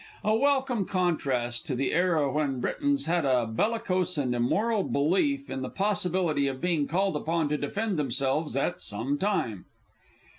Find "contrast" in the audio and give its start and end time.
0.87-1.67